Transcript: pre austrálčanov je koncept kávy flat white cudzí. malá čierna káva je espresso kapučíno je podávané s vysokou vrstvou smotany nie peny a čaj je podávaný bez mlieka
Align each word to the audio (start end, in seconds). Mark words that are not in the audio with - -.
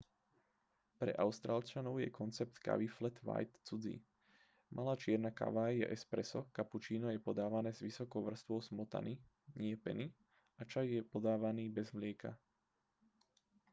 pre 0.99 1.11
austrálčanov 1.25 1.95
je 2.01 2.09
koncept 2.19 2.55
kávy 2.67 2.87
flat 2.95 3.17
white 3.27 3.55
cudzí. 3.67 3.95
malá 4.77 4.93
čierna 5.01 5.29
káva 5.39 5.65
je 5.77 5.85
espresso 5.97 6.39
kapučíno 6.57 7.07
je 7.13 7.19
podávané 7.27 7.69
s 7.73 7.85
vysokou 7.87 8.21
vrstvou 8.25 8.59
smotany 8.69 9.13
nie 9.61 9.75
peny 9.83 10.05
a 10.59 10.65
čaj 10.71 10.87
je 11.05 11.05
podávaný 11.13 11.65
bez 11.77 11.87
mlieka 11.97 12.31